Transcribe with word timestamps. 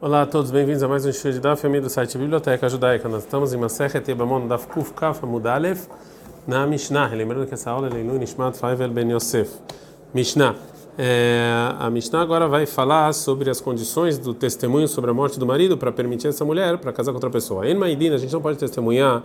Olá 0.00 0.22
a 0.22 0.26
todos, 0.26 0.52
bem-vindos 0.52 0.80
a 0.84 0.86
mais 0.86 1.04
um 1.04 1.12
show 1.12 1.28
de 1.32 1.40
Daf, 1.40 1.68
do 1.80 1.90
site 1.90 2.16
Biblioteca 2.16 2.68
Judaica. 2.68 3.08
Nós 3.08 3.24
estamos 3.24 3.52
em 3.52 3.56
Masechet 3.56 4.08
Yebamon 4.08 4.46
Daf 4.46 4.68
Kuf 4.68 4.92
Kaf 4.92 5.24
Amudalef 5.24 5.88
na 6.46 6.64
Mishnah. 6.68 7.08
Lembrando 7.08 7.48
que 7.48 7.54
essa 7.54 7.72
aula 7.72 7.88
é 7.88 7.90
Leilu 7.90 8.16
Nishmat 8.16 8.56
Faivel 8.56 8.90
Ben 8.90 9.10
Yosef. 9.10 9.50
Mishnah. 10.14 10.54
É, 10.96 11.50
a 11.80 11.90
Mishnah 11.90 12.22
agora 12.22 12.46
vai 12.46 12.64
falar 12.64 13.12
sobre 13.12 13.50
as 13.50 13.60
condições 13.60 14.18
do 14.18 14.32
testemunho 14.32 14.86
sobre 14.86 15.10
a 15.10 15.14
morte 15.14 15.36
do 15.36 15.44
marido 15.44 15.76
para 15.76 15.90
permitir 15.90 16.28
essa 16.28 16.44
mulher 16.44 16.78
para 16.78 16.92
casar 16.92 17.10
com 17.10 17.16
outra 17.16 17.30
pessoa. 17.30 17.68
Em 17.68 17.74
Maidina, 17.74 18.14
a 18.14 18.18
gente 18.18 18.32
não 18.32 18.40
pode 18.40 18.56
testemunhar 18.56 19.24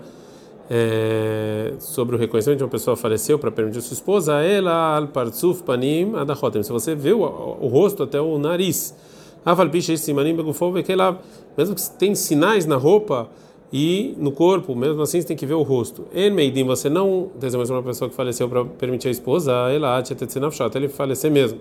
é, 0.71 1.73
sobre 1.77 2.15
o 2.15 2.19
reconhecimento 2.19 2.57
de 2.57 2.63
uma 2.63 2.71
pessoa 2.71 2.97
faleceu 2.97 3.37
para 3.37 3.51
permitir 3.51 3.79
sua 3.81 3.93
esposa, 3.93 4.41
ela 4.41 4.95
al 4.95 5.07
panim 5.63 6.15
adachotem. 6.15 6.63
Se 6.63 6.71
você 6.71 6.95
vê 6.95 7.13
o, 7.13 7.19
o 7.19 7.67
rosto 7.67 8.01
até 8.01 8.19
o 8.19 8.39
nariz 8.39 8.95
mesmo 11.57 11.75
que 11.75 11.89
tem 11.91 12.15
sinais 12.15 12.65
na 12.65 12.75
roupa 12.75 13.29
e 13.71 14.15
no 14.19 14.31
corpo, 14.31 14.75
mesmo 14.75 15.01
assim 15.01 15.19
você 15.19 15.27
tem 15.27 15.35
que 15.35 15.45
ver 15.45 15.55
o 15.55 15.63
rosto. 15.63 16.05
Enmeidim, 16.13 16.63
você 16.63 16.89
não 16.89 17.31
testemunha 17.39 17.71
uma 17.71 17.83
pessoa 17.83 18.09
que 18.09 18.15
faleceu 18.15 18.47
para 18.47 18.63
permitir 18.63 19.07
a 19.07 19.11
esposa, 19.11 19.51
ela 19.51 19.97
até 19.97 20.77
ele 20.79 20.87
falecer 20.87 21.31
mesmo. 21.31 21.59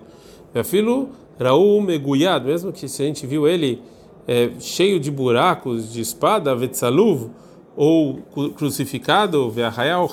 Meu 0.53 0.63
filho, 0.63 1.09
Raul 1.39 1.81
Meguyad, 1.81 2.45
mesmo 2.45 2.71
que 2.71 2.87
se 2.87 3.01
a 3.01 3.05
gente 3.05 3.25
viu 3.25 3.47
ele 3.47 3.81
é, 4.27 4.51
cheio 4.59 4.99
de 4.99 5.09
buracos 5.09 5.91
de 5.91 6.01
espada, 6.01 6.55
Vetsaluv, 6.55 7.31
ou 7.75 8.19
crucificado, 8.55 9.51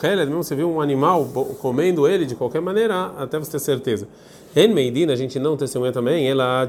Heled, 0.02 0.26
mesmo 0.26 0.42
você 0.42 0.54
viu 0.54 0.70
um 0.70 0.80
animal 0.80 1.26
comendo 1.60 2.08
ele 2.08 2.24
de 2.24 2.34
qualquer 2.34 2.60
maneira, 2.60 3.12
até 3.18 3.38
você 3.38 3.52
ter 3.52 3.58
certeza. 3.58 4.08
En 4.56 4.68
Meidina, 4.68 5.12
a 5.12 5.16
gente 5.16 5.38
não 5.38 5.56
testemunha 5.56 5.92
também, 5.92 6.28
ela 6.28 6.68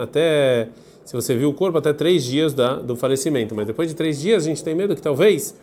até 0.00 0.68
se 1.04 1.14
você 1.14 1.36
viu 1.36 1.50
o 1.50 1.52
corpo 1.52 1.76
até 1.78 1.92
três 1.92 2.24
dias 2.24 2.54
da, 2.54 2.76
do 2.76 2.96
falecimento, 2.96 3.54
mas 3.54 3.66
depois 3.66 3.88
de 3.88 3.94
três 3.94 4.20
dias 4.20 4.44
a 4.44 4.46
gente 4.46 4.64
tem 4.64 4.74
medo 4.74 4.96
que 4.96 5.02
talvez 5.02 5.54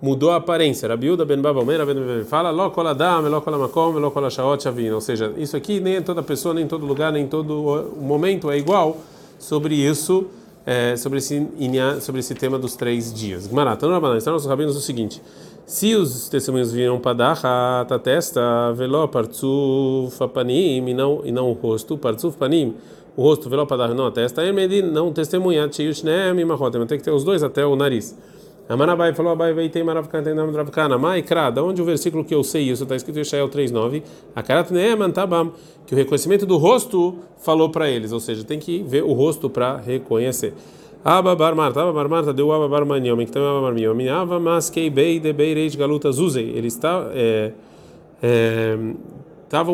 mudou 0.00 0.30
a 0.30 0.36
aparência. 0.36 0.88
Rabiuda 0.88 1.24
ben 1.24 1.40
Babamer 1.40 2.24
fala 2.24 2.50
ou 4.92 5.00
seja, 5.00 5.32
isso 5.36 5.56
aqui 5.56 5.80
nem 5.80 6.00
toda 6.02 6.22
pessoa, 6.22 6.54
nem 6.54 6.66
todo 6.66 6.86
lugar, 6.86 7.12
nem 7.12 7.26
todo 7.26 7.92
momento 8.00 8.50
é 8.50 8.56
igual 8.56 8.96
sobre 9.38 9.74
isso. 9.74 10.26
É, 10.66 10.96
sobre 10.96 11.18
esse 11.18 11.48
sobre 12.00 12.18
esse 12.18 12.34
tema 12.34 12.58
dos 12.58 12.74
três 12.74 13.14
dias. 13.14 13.46
Gmaratão 13.46 13.88
Rabanan, 13.88 14.18
estão 14.18 14.32
nossos 14.32 14.48
rabinos 14.48 14.76
o 14.76 14.80
seguinte: 14.80 15.22
se 15.64 15.94
os 15.94 16.28
testemunhos 16.28 16.72
viram 16.72 16.98
para 16.98 17.86
a 17.88 17.98
testa, 17.98 18.72
veló 18.72 19.06
partzuf 19.06 20.18
panim 20.34 20.88
e 20.88 20.94
não 20.94 21.22
e 21.24 21.30
não 21.30 21.50
o 21.50 21.52
rosto, 21.52 21.96
partzuf 21.96 22.36
panim, 22.36 22.74
o 23.16 23.22
rosto 23.22 23.48
veló 23.48 23.64
padar 23.64 23.94
não 23.94 24.06
a 24.06 24.10
testa, 24.10 24.44
emedi 24.44 24.82
não 24.82 25.12
testemunhar 25.12 25.68
tchiushnem 25.68 26.44
mahotem, 26.44 26.84
tem 26.86 26.98
que 26.98 27.04
ter 27.04 27.10
os 27.10 27.24
dois 27.24 27.42
até 27.42 27.64
o 27.64 27.74
nariz. 27.74 28.16
Amanabai 28.68 29.14
falou 29.14 29.32
Abai 29.32 29.52
veitei 29.52 29.84
maravkan 29.84 30.22
nome 30.34 30.52
dravkana, 30.52 30.98
maikra, 30.98 31.50
da 31.50 31.62
onde 31.62 31.80
o 31.80 31.84
versículo 31.84 32.24
que 32.24 32.34
eu 32.34 32.42
sei 32.42 32.68
isso 32.68 32.82
está 32.82 32.96
escrito 32.96 33.18
em 33.18 33.22
Ishael 33.22 33.48
3:9, 33.48 34.02
a 34.34 34.42
karat 34.42 34.72
neeman 34.72 35.12
tabam, 35.12 35.52
que 35.86 35.94
o 35.94 35.96
reconhecimento 35.96 36.44
do 36.44 36.56
rosto 36.56 37.14
falou 37.38 37.70
para 37.70 37.88
eles, 37.88 38.10
ou 38.10 38.18
seja, 38.18 38.42
tem 38.42 38.58
que 38.58 38.82
ver 38.82 39.04
o 39.04 39.12
rosto 39.12 39.48
para 39.48 39.76
reconhecer. 39.76 40.52
Ababar 41.04 41.54
Marta, 41.54 41.80
Ababar 41.80 42.08
Marta 42.08 42.32
deu 42.32 42.50
Ababar 42.50 42.84
Maniom, 42.84 43.18
que 43.18 43.30
também 43.30 43.48
Ababar 43.48 43.72
Maniom, 43.72 44.12
Ava 44.12 44.40
Maskei 44.40 44.90
Bei 44.90 45.20
de 45.20 45.32
Beireis 45.32 45.76
Galuta 45.76 46.10
Zuzei. 46.10 46.50
Eles 46.50 46.74
estavam 46.74 47.12
é, 47.12 47.52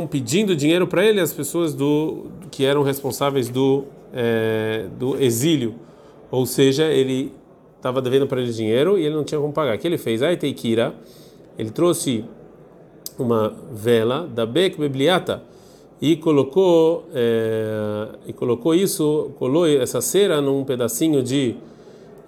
é, 0.05 0.07
pedindo 0.11 0.55
dinheiro 0.55 0.87
para 0.87 1.03
ele, 1.03 1.19
as 1.19 1.33
pessoas 1.33 1.73
do 1.73 2.27
que 2.51 2.67
eram 2.67 2.83
responsáveis 2.83 3.49
do, 3.49 3.85
é, 4.13 4.85
do 4.99 5.17
exílio. 5.17 5.77
Ou 6.31 6.45
seja, 6.45 6.85
ele 6.85 7.33
estava 7.83 8.01
devendo 8.01 8.29
para 8.29 8.41
ele 8.41 8.53
dinheiro 8.53 8.97
e 8.97 9.05
ele 9.05 9.15
não 9.17 9.25
tinha 9.25 9.41
como 9.41 9.53
pagar. 9.53 9.75
O 9.75 9.79
que 9.79 9.87
ele 9.89 9.99
fez? 9.99 10.23
Aiteikira, 10.23 10.95
ele 11.59 11.71
trouxe 11.71 12.25
uma 13.19 13.53
vela 13.73 14.27
da 14.33 14.47
Bek 14.47 14.79
Bebliata 14.79 15.43
e 16.01 16.17
colocou 16.17 17.05
é, 17.13 18.09
e 18.27 18.33
colocou 18.33 18.73
isso, 18.73 19.33
colou 19.37 19.67
essa 19.67 20.01
cera 20.01 20.41
num 20.41 20.65
pedacinho 20.65 21.23
de 21.25 21.57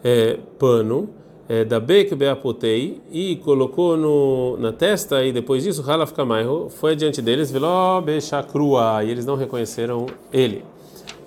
é, 0.03 0.39
pano 0.59 1.09
é, 1.49 1.65
da 1.65 1.79
Bek 1.79 2.17
Beapotei 2.17 3.01
e 3.13 3.37
colocou 3.37 3.97
no, 3.97 4.57
na 4.59 4.73
testa 4.73 5.25
e 5.25 5.33
depois 5.33 5.63
disso 5.63 5.89
Halaf 5.89 6.13
Kamairo 6.13 6.69
foi 6.69 6.93
adiante 6.93 7.23
deles 7.23 7.51
Veló 7.51 8.01
Bechakrua 8.01 9.05
e 9.05 9.11
eles 9.11 9.25
não 9.25 9.37
reconheceram 9.37 10.07
ele. 10.33 10.65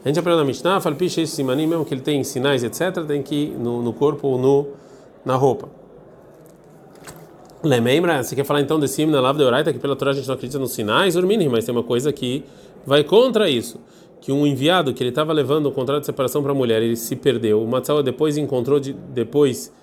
A 0.07 0.09
gente 0.09 0.19
aprendeu 0.19 0.38
na 0.38 0.45
Mishnah, 0.45 0.79
Falpiche 0.79 1.28
Simanim, 1.28 1.68
mesmo 1.68 1.84
que 1.84 1.94
ele 1.94 2.00
tem 2.00 2.23
sinais, 2.23 2.63
etc., 2.63 3.03
tem 3.06 3.22
que 3.22 3.35
ir 3.35 3.50
no, 3.59 3.84
no 3.84 3.91
corpo 3.91 4.25
ou 4.25 4.38
no, 4.38 4.68
na 5.25 5.35
roupa. 5.35 5.68
Lemembra, 7.62 8.23
você 8.23 8.34
quer 8.34 8.45
falar 8.45 8.62
então 8.62 8.79
desse 8.79 9.01
hino 9.01 9.12
na 9.12 9.19
Lava 9.19 9.38
de 9.38 9.44
Oraita, 9.44 9.73
que 9.73 9.79
pela 9.79 9.97
Torá 9.97 10.12
a 10.12 10.13
gente 10.13 10.25
não 10.25 10.35
acredita 10.35 10.57
nos 10.57 10.72
sinais, 10.72 11.18
Urmini, 11.18 11.50
mas 11.50 11.66
tem 11.66 11.75
uma 11.75 11.84
coisa 11.84 12.13
que 12.13 12.45
vai 12.85 13.03
contra 13.03 13.50
isso. 13.50 13.81
Que 14.22 14.31
um 14.31 14.47
enviado 14.47 14.94
que 14.94 15.03
ele 15.03 15.09
estava 15.09 15.34
levando 15.34 15.66
o 15.66 15.73
contrato 15.73 16.00
de 16.00 16.06
separação 16.06 16.41
para 16.41 16.53
a 16.53 16.56
mulher, 16.56 16.81
ele 16.81 16.95
se 16.95 17.18
perdeu. 17.18 17.62
O 17.62 17.68
Matzawa 17.68 18.01
depois 18.01 18.38
encontrou, 18.38 18.79
depois, 18.79 19.74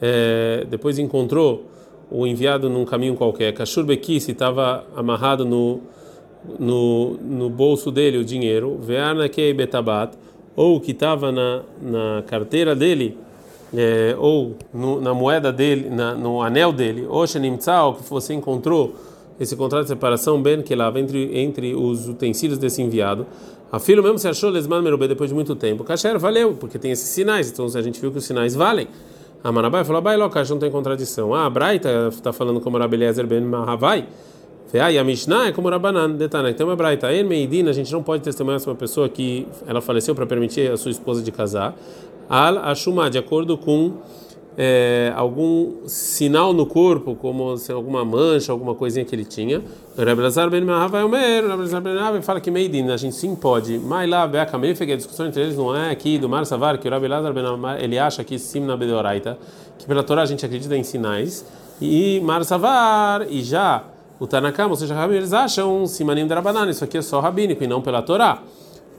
é, 0.00 0.66
depois 0.70 0.98
encontrou 0.98 1.66
o 2.10 2.26
enviado 2.26 2.70
num 2.70 2.86
caminho 2.86 3.14
qualquer. 3.14 3.52
Kashur 3.52 3.84
Bekisi 3.84 4.32
estava 4.32 4.86
amarrado 4.96 5.44
no, 5.44 5.82
no, 6.58 7.14
no 7.14 7.50
bolso 7.50 7.90
dele 7.90 8.18
o 8.18 8.24
dinheiro. 8.24 8.78
Veana 8.80 9.28
Kei 9.28 9.52
Betabat, 9.52 10.16
ou 10.54 10.80
que 10.80 10.92
estava 10.92 11.30
na, 11.30 11.62
na 11.80 12.22
carteira 12.26 12.74
dele 12.74 13.16
é, 13.74 14.14
ou 14.18 14.56
no, 14.72 15.00
na 15.00 15.12
moeda 15.12 15.52
dele, 15.52 15.90
na, 15.90 16.14
no 16.14 16.42
anel 16.42 16.72
dele, 16.72 17.06
ou 17.08 17.26
Shenimtzal, 17.26 17.94
que 17.94 18.08
você 18.08 18.32
encontrou 18.34 18.94
esse 19.38 19.54
contrato 19.54 19.82
de 19.82 19.88
separação, 19.88 20.40
bem 20.40 20.62
que 20.62 20.74
lá 20.74 20.92
entre, 20.96 21.38
entre 21.38 21.74
os 21.74 22.08
utensílios 22.08 22.58
desse 22.58 22.80
enviado, 22.80 23.26
a 23.70 23.78
mesmo 23.78 24.18
se 24.18 24.28
achou 24.28 24.48
lesman 24.48 24.80
merubê 24.80 25.08
depois 25.08 25.28
de 25.28 25.34
muito 25.34 25.54
tempo. 25.54 25.84
Kasher 25.84 26.18
valeu, 26.18 26.54
porque 26.54 26.78
tem 26.78 26.92
esses 26.92 27.08
sinais, 27.08 27.50
então 27.50 27.66
a 27.66 27.82
gente 27.82 28.00
viu 28.00 28.10
que 28.10 28.18
os 28.18 28.24
sinais 28.24 28.54
valem. 28.54 28.86
A 29.42 29.52
Manabai 29.52 29.84
falou, 29.84 30.00
Bai 30.00 30.16
Lokash 30.16 30.50
não 30.50 30.58
tem 30.58 30.70
contradição. 30.70 31.34
Ah, 31.34 31.46
a 31.46 31.50
Braita 31.50 32.08
está 32.10 32.32
falando 32.32 32.60
como 32.60 32.78
Rabeliezer 32.78 33.26
ben 33.26 33.42
Mahavai. 33.42 34.06
E 34.74 34.98
a 34.98 35.04
Mishnah 35.04 35.48
é 35.48 35.52
como 35.52 35.68
Rabanan, 35.68 36.10
Detana. 36.10 36.50
Então, 36.50 36.68
a 36.70 36.76
Braita, 36.76 37.12
em 37.12 37.24
Meidina, 37.24 37.70
a 37.70 37.72
gente 37.72 37.90
não 37.92 38.02
pode 38.02 38.22
testemunhar 38.22 38.60
uma 38.66 38.74
pessoa 38.74 39.08
que 39.08 39.46
ela 39.66 39.80
faleceu 39.80 40.14
para 40.14 40.26
permitir 40.26 40.70
a 40.70 40.76
sua 40.76 40.90
esposa 40.90 41.22
de 41.22 41.30
casar 41.30 41.74
al 42.28 42.58
ashuma, 42.58 43.08
de 43.08 43.18
acordo 43.18 43.56
com 43.56 43.94
é, 44.58 45.12
algum 45.14 45.86
sinal 45.86 46.52
no 46.52 46.66
corpo, 46.66 47.14
como 47.14 47.56
se 47.56 47.70
alguma 47.70 48.04
mancha, 48.04 48.52
alguma 48.52 48.74
coisinha 48.74 49.04
que 49.04 49.14
ele 49.14 49.24
tinha. 49.24 49.62
Rebelazar 49.96 50.50
ben 50.50 50.64
Mahava 50.64 51.04
Omer, 51.04 51.42
Rebelazar 51.42 51.80
ben 51.80 51.94
Mahava 51.94 52.22
fala 52.22 52.40
que 52.40 52.50
Meidin, 52.50 52.90
a 52.90 52.96
gente 52.96 53.14
sim 53.14 53.34
pode. 53.34 53.78
Mas 53.78 54.08
lá, 54.08 54.26
Beaka 54.26 54.58
Mefeg, 54.58 54.92
a 54.92 54.96
discussão 54.96 55.26
entre 55.26 55.42
eles 55.42 55.56
não 55.56 55.76
é 55.76 55.90
aqui 55.90 56.18
do 56.18 56.28
Mar 56.28 56.44
Savar, 56.46 56.78
que 56.78 56.88
o 56.88 56.90
Rebelazar 56.90 57.32
ben 57.32 57.44
ele 57.80 57.98
acha 57.98 58.24
que 58.24 58.38
sim 58.38 58.60
na 58.60 58.76
Bedoraita, 58.76 59.38
que 59.78 59.86
pela 59.86 60.02
Torá 60.02 60.22
a 60.22 60.26
gente 60.26 60.44
acredita 60.44 60.76
em 60.76 60.82
sinais, 60.82 61.44
e 61.80 62.20
Mar 62.20 62.42
Savar, 62.44 63.26
e 63.30 63.42
já 63.42 63.84
o 64.18 64.26
Tanakam, 64.26 64.70
ou 64.70 64.76
seja, 64.76 64.94
eles 65.12 65.32
acham 65.32 65.86
Simanim 65.86 66.26
Drabanan, 66.26 66.70
isso 66.70 66.84
aqui 66.84 66.98
é 66.98 67.02
só 67.02 67.20
rabínico 67.20 67.62
e 67.62 67.66
não 67.66 67.82
pela 67.82 68.02
Torá. 68.02 68.42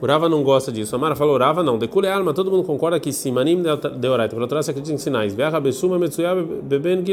Urava 0.01 0.29
não 0.29 0.43
gosta 0.43 0.71
disso. 0.71 0.95
Amara 0.95 1.15
falou, 1.15 1.33
Urava 1.33 1.63
não. 1.63 1.77
Decule 1.77 2.07
alma, 2.07 2.33
todo 2.33 2.51
mundo 2.51 2.63
concorda 2.63 2.99
que 2.99 3.11
simanim 3.11 3.63
de 3.63 4.07
oraita. 4.07 4.35
Pela 4.35 4.47
Torá 4.47 4.61
se 4.61 4.69
acredita 4.69 4.93
em 4.93 4.97
sinais. 4.97 5.33
Beben. 5.33 7.03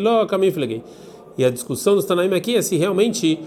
E 1.37 1.45
a 1.45 1.51
discussão 1.51 1.95
dos 1.95 2.05
Tanaim 2.05 2.33
aqui 2.35 2.57
é 2.57 2.63
se 2.63 2.77
realmente 2.77 3.41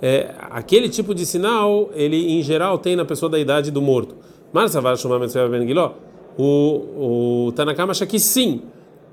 é, 0.00 0.34
aquele 0.50 0.88
tipo 0.88 1.14
de 1.14 1.26
sinal, 1.26 1.90
ele 1.94 2.38
em 2.38 2.42
geral 2.42 2.78
tem 2.78 2.96
na 2.96 3.04
pessoa 3.04 3.28
da 3.28 3.38
idade 3.38 3.70
do 3.70 3.82
morto. 3.82 4.14
Mas 4.52 4.70
savar 4.70 4.96
shuma 4.96 5.18
metsuya 5.18 5.48
beben 5.48 5.66
giló. 5.66 5.92
O, 6.38 7.46
o 7.48 7.52
Tanakama 7.52 7.90
acha 7.90 8.06
que 8.06 8.18
sim, 8.18 8.62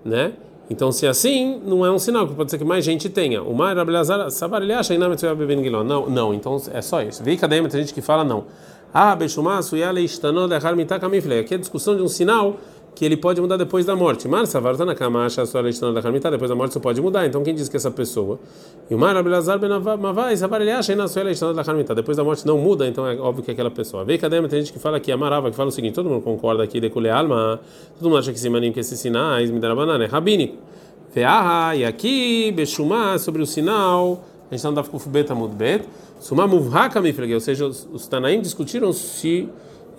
né? 0.05 0.33
Então, 0.71 0.89
se 0.89 1.05
é 1.05 1.09
assim, 1.09 1.61
não 1.65 1.85
é 1.85 1.91
um 1.91 1.99
sinal, 1.99 2.25
que 2.25 2.33
pode 2.33 2.49
ser 2.49 2.57
que 2.57 2.63
mais 2.63 2.85
gente 2.85 3.09
tenha. 3.09 3.43
O 3.43 3.53
Mar 3.53 3.77
Abelazar 3.77 4.31
Savar, 4.31 4.61
ele 4.61 4.71
acha 4.71 4.97
Não, 5.83 6.09
não, 6.09 6.33
então 6.33 6.55
é 6.71 6.81
só 6.81 7.01
isso. 7.01 7.21
Vem 7.21 7.37
cadê? 7.37 7.61
Tem 7.67 7.81
gente 7.81 7.93
que 7.93 7.99
fala 8.01 8.23
não. 8.23 8.45
Ah, 8.93 9.13
Beshumasu 9.13 9.75
Yale 9.75 10.01
Istano 10.01 10.45
Lechar 10.45 10.73
Mitakamifle. 10.73 11.39
Aqui 11.39 11.55
é 11.55 11.57
discussão 11.57 11.93
de 11.93 12.01
um 12.01 12.07
sinal 12.07 12.55
que 12.95 13.05
ele 13.05 13.17
pode 13.17 13.39
mudar 13.41 13.57
depois 13.57 13.85
da 13.85 13.95
morte. 13.95 14.27
Mar 14.27 14.45
Savarta 14.45 14.85
na 14.85 14.93
cama, 14.93 15.25
acha 15.25 15.45
sua 15.45 15.67
Istano 15.69 15.93
Lechar 15.93 16.11
Mitá, 16.11 16.29
depois 16.29 16.49
da 16.49 16.55
morte 16.55 16.73
você 16.73 16.79
pode 16.79 17.01
mudar. 17.01 17.25
Então 17.25 17.43
quem 17.43 17.55
diz 17.55 17.69
que 17.69 17.77
essa 17.77 17.89
pessoa? 17.89 18.39
E 18.89 18.95
o 18.95 18.97
Mar 18.97 19.15
Abelazar 19.15 19.57
Benavai, 19.57 20.35
Savar 20.37 20.61
ele 20.61 20.71
acha 20.71 20.95
na 20.95 21.07
sua 21.07 21.31
Istano 21.31 21.53
Lechar 21.53 21.75
Mitá, 21.75 21.93
depois 21.93 22.17
da 22.17 22.23
morte 22.23 22.45
não 22.45 22.57
muda, 22.57 22.87
então 22.87 23.07
é 23.07 23.15
óbvio 23.17 23.43
que 23.43 23.51
é 23.51 23.53
aquela 23.53 23.71
pessoa. 23.71 24.03
Vem 24.03 24.17
cadê? 24.17 24.41
Tem 24.47 24.59
gente 24.59 24.73
que 24.73 24.79
fala 24.79 24.99
que 24.99 25.11
Amarava, 25.11 25.49
que 25.49 25.55
fala 25.55 25.69
o 25.69 25.71
seguinte: 25.71 25.93
todo 25.93 26.09
mundo 26.09 26.21
concorda 26.21 26.63
aqui, 26.63 26.79
decule 26.79 27.09
alma, 27.09 27.59
todo 27.97 28.09
mundo 28.09 28.19
acha 28.19 28.31
que 28.31 28.39
se 28.39 28.49
manim 28.49 28.71
que 28.71 28.79
esses 28.79 28.99
sinais, 28.99 29.49
me 29.49 29.59
deram 29.59 29.75
banana, 29.75 30.03
é 30.03 30.07
rabínico. 30.07 30.57
Feaha, 31.11 31.75
e 31.75 31.83
aqui, 31.83 32.51
Beshumá, 32.51 33.17
sobre 33.17 33.41
o 33.41 33.45
sinal, 33.45 34.23
a 34.49 34.53
gente 34.53 34.59
está 34.59 34.69
no 34.69 34.75
Dafkuf 34.75 35.09
Bet 35.09 35.31
Amud 35.31 35.53
Bet. 35.55 35.85
Sumamuvhaka 36.19 37.01
miflege, 37.01 37.33
ou 37.33 37.39
seja, 37.39 37.65
os 37.65 38.07
Tanaim 38.07 38.41
discutiram 38.41 38.93
se 38.93 39.49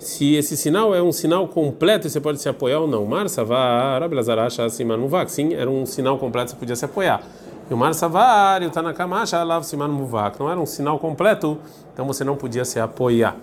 se 0.02 0.34
esse 0.34 0.56
sinal 0.56 0.94
é 0.94 1.02
um 1.02 1.12
sinal 1.12 1.46
completo 1.48 2.06
e 2.06 2.10
você 2.10 2.20
pode 2.20 2.40
se 2.40 2.48
apoiar 2.48 2.80
ou 2.80 2.88
não. 2.88 3.04
Marsa 3.04 3.44
var, 3.44 4.02
acha 4.02 4.62
mas 4.62 4.98
não 4.98 5.08
vá, 5.08 5.26
sim, 5.26 5.54
era 5.54 5.70
um 5.70 5.86
sinal 5.86 6.18
completo 6.18 6.50
você 6.50 6.56
podia 6.56 6.76
se 6.76 6.84
apoiar. 6.84 7.22
E 7.70 7.74
o 7.74 7.76
Marsa 7.76 8.08
var, 8.08 8.62
o 8.62 8.70
Tanakamacha, 8.70 9.42
lá 9.42 9.62
siman 9.62 9.88
muvak, 9.88 10.38
não 10.38 10.50
era 10.50 10.60
um 10.60 10.66
sinal 10.66 10.98
completo, 10.98 11.56
então 11.92 12.06
você 12.06 12.24
não 12.24 12.36
podia 12.36 12.64
se 12.64 12.78
apoiar. 12.80 13.36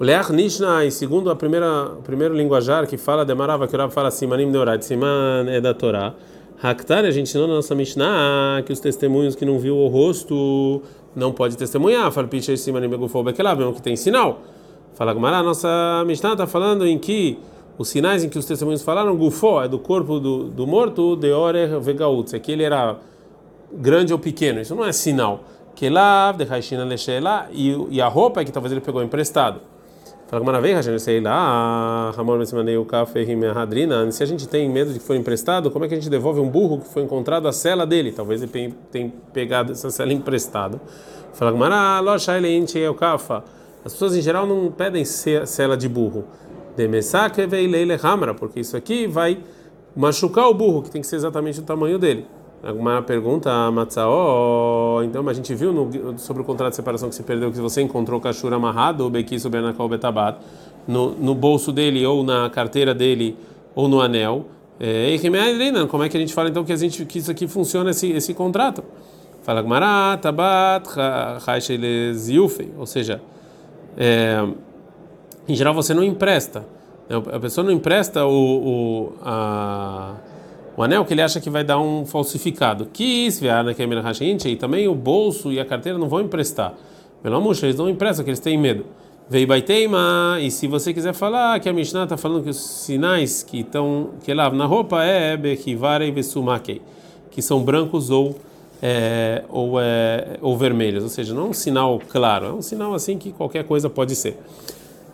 O 0.00 0.04
Leach 0.04 0.32
Nishna, 0.32 0.90
segundo 0.90 1.30
a 1.30 1.36
primeira, 1.36 1.92
o 1.92 2.02
primeiro 2.02 2.34
linguajar 2.34 2.86
que 2.86 2.96
fala 2.96 3.24
de 3.24 3.34
Marava, 3.34 3.68
que 3.68 3.76
o 3.76 3.78
Rav 3.78 3.92
fala 3.92 4.10
Simanim 4.10 4.46
Neorat, 4.46 4.82
Siman 4.82 5.46
é 5.48 5.60
da 5.60 5.74
Torá. 5.74 6.14
Haktar, 6.62 7.04
a 7.04 7.10
gente 7.10 7.28
ensinou 7.28 7.46
na 7.46 7.54
nossa 7.54 7.74
Mishnah 7.74 8.62
que 8.64 8.72
os 8.72 8.80
testemunhos 8.80 9.34
que 9.34 9.44
não 9.44 9.58
viu 9.58 9.76
o 9.76 9.88
rosto 9.88 10.82
não 11.14 11.32
pode 11.32 11.56
testemunhar. 11.56 12.10
Fala 12.10 12.26
Picha 12.26 12.56
Simanim 12.56 12.88
Begufo 12.88 13.22
Bekelab, 13.22 13.58
mesmo 13.58 13.74
que 13.74 13.82
tem 13.82 13.94
sinal. 13.94 14.40
Fala 15.02 15.14
Gumara, 15.14 15.38
a 15.38 15.42
nossa 15.42 16.04
Mishnah 16.06 16.34
está 16.34 16.46
falando 16.46 16.86
em 16.86 16.96
que 16.96 17.36
os 17.76 17.88
sinais 17.88 18.22
em 18.22 18.28
que 18.28 18.38
os 18.38 18.44
testemunhos 18.44 18.82
falaram, 18.82 19.16
Gufó, 19.16 19.64
é 19.64 19.66
do 19.66 19.76
corpo 19.76 20.20
do, 20.20 20.44
do 20.44 20.64
morto, 20.64 21.16
de 21.16 21.32
Orer 21.32 21.80
Vegautz, 21.80 22.34
é 22.34 22.38
que 22.38 22.52
ele 22.52 22.62
era 22.62 22.94
grande 23.72 24.12
ou 24.12 24.18
pequeno, 24.20 24.60
isso 24.60 24.76
não 24.76 24.84
é 24.84 24.92
sinal. 24.92 25.40
Que 25.74 25.90
lá, 25.90 26.30
de 26.30 26.44
Haishina 26.44 26.84
Leshela, 26.84 27.48
e 27.50 28.00
a 28.00 28.06
roupa 28.06 28.42
é 28.42 28.44
que 28.44 28.52
talvez 28.52 28.70
ele 28.70 28.80
pegou 28.80 29.02
emprestado. 29.02 29.58
Fala 30.28 30.38
Gumara, 30.38 30.60
vem, 30.60 30.80
sei 31.00 31.20
lá, 31.20 32.12
Ramon 32.16 32.38
Mesmanei 32.38 32.76
o 32.76 32.84
café 32.84 33.26
Hadrina, 33.56 34.08
se 34.12 34.22
a 34.22 34.26
gente 34.26 34.46
tem 34.46 34.68
medo 34.68 34.92
de 34.92 35.00
que 35.00 35.04
foi 35.04 35.16
emprestado, 35.16 35.68
como 35.72 35.84
é 35.84 35.88
que 35.88 35.94
a 35.94 35.96
gente 35.96 36.08
devolve 36.08 36.38
um 36.38 36.48
burro 36.48 36.78
que 36.78 36.86
foi 36.86 37.02
encontrado 37.02 37.48
a 37.48 37.52
cela 37.52 37.84
dele? 37.84 38.12
Talvez 38.12 38.40
ele 38.40 38.72
tenha 38.92 39.12
pegado 39.32 39.72
essa 39.72 39.90
cela 39.90 40.12
emprestada. 40.12 40.80
Fala 41.32 41.50
Gumara, 41.50 41.98
Locha 41.98 42.38
Eleinche 42.38 42.86
o 42.86 42.94
Kafa. 42.94 43.42
As 43.84 43.92
pessoas 43.92 44.16
em 44.16 44.22
geral 44.22 44.46
não 44.46 44.70
pedem 44.70 45.04
cela 45.04 45.76
de 45.76 45.88
burro. 45.88 46.24
Porque 48.38 48.60
isso 48.60 48.76
aqui 48.76 49.06
vai 49.06 49.38
machucar 49.94 50.48
o 50.48 50.54
burro, 50.54 50.82
que 50.82 50.90
tem 50.90 51.00
que 51.00 51.06
ser 51.06 51.16
exatamente 51.16 51.60
o 51.60 51.62
tamanho 51.62 51.98
dele. 51.98 52.26
Alguma 52.62 53.02
pergunta, 53.02 53.50
Matzaó, 53.72 55.02
então, 55.02 55.28
a 55.28 55.32
gente 55.32 55.52
viu 55.52 55.72
no, 55.72 56.16
sobre 56.16 56.42
o 56.42 56.44
contrato 56.44 56.70
de 56.70 56.76
separação 56.76 57.08
que 57.08 57.14
se 57.16 57.24
perdeu, 57.24 57.50
que 57.50 57.58
você 57.58 57.82
encontrou 57.82 58.20
o 58.20 58.22
cachorro 58.22 58.54
amarrado, 58.54 59.02
ou 59.02 59.10
bequiso 59.10 59.50
benakol 59.50 59.88
betabat, 59.88 60.38
no, 60.86 61.10
no 61.10 61.34
bolso 61.34 61.72
dele, 61.72 62.06
ou 62.06 62.22
na 62.22 62.48
carteira 62.50 62.94
dele, 62.94 63.36
ou 63.74 63.88
no 63.88 64.00
anel. 64.00 64.46
É, 64.78 65.16
como 65.88 66.04
é 66.04 66.08
que 66.08 66.16
a 66.16 66.20
gente 66.20 66.32
fala 66.32 66.50
então 66.50 66.64
que, 66.64 66.72
a 66.72 66.76
gente, 66.76 67.04
que 67.04 67.18
isso 67.18 67.30
aqui 67.32 67.48
funciona, 67.48 67.90
esse, 67.90 68.12
esse 68.12 68.32
contrato? 68.32 68.84
Fala 69.42 69.60
Gmará, 69.60 70.16
Tabat, 70.22 70.88
ou 72.78 72.86
seja, 72.86 73.20
é, 73.96 74.46
em 75.48 75.54
geral 75.54 75.74
você 75.74 75.92
não 75.94 76.04
empresta. 76.04 76.64
Né? 77.08 77.22
A 77.32 77.40
pessoa 77.40 77.64
não 77.64 77.72
empresta 77.72 78.24
o, 78.24 78.30
o, 78.30 79.12
a, 79.22 80.14
o 80.76 80.82
anel 80.82 81.04
que 81.04 81.14
ele 81.14 81.22
acha 81.22 81.40
que 81.40 81.50
vai 81.50 81.64
dar 81.64 81.78
um 81.78 82.04
falsificado. 82.06 82.86
Que 82.92 83.26
e 84.48 84.56
também 84.56 84.88
o 84.88 84.94
bolso 84.94 85.52
e 85.52 85.60
a 85.60 85.64
carteira 85.64 85.98
não 85.98 86.08
vão 86.08 86.20
emprestar. 86.20 86.74
Pelo 87.22 87.36
amor 87.36 87.56
eles 87.62 87.76
não 87.76 87.88
emprestam, 87.88 88.24
que 88.24 88.30
eles 88.30 88.40
têm 88.40 88.58
medo. 88.58 88.84
Veio 89.28 89.46
baiteima, 89.46 90.38
e 90.40 90.50
se 90.50 90.66
você 90.66 90.92
quiser 90.92 91.14
falar 91.14 91.58
que 91.60 91.68
a 91.68 91.72
Mishnah 91.72 92.02
está 92.02 92.16
falando 92.16 92.42
que 92.42 92.50
os 92.50 92.58
sinais 92.58 93.42
que 93.42 93.60
estão 93.60 94.10
que 94.22 94.34
lá 94.34 94.50
na 94.50 94.66
roupa 94.66 95.02
é 95.04 95.36
bekivare 95.36 96.06
e 96.06 96.10
que 97.30 97.40
são 97.40 97.62
brancos 97.62 98.10
ou 98.10 98.36
é, 98.82 99.44
ou, 99.48 99.80
é, 99.80 100.38
ou 100.40 100.58
vermelhas, 100.58 101.04
ou 101.04 101.08
seja, 101.08 101.32
não 101.32 101.46
é 101.46 101.48
um 101.50 101.52
sinal 101.52 102.00
claro, 102.08 102.46
é 102.46 102.52
um 102.52 102.60
sinal 102.60 102.92
assim 102.92 103.16
que 103.16 103.30
qualquer 103.30 103.62
coisa 103.62 103.88
pode 103.88 104.16
ser. 104.16 104.36